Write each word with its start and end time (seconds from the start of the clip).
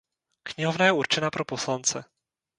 Knihovna 0.43 0.85
je 0.85 0.91
určena 0.91 1.29
pro 1.31 1.45
poslance. 1.45 2.03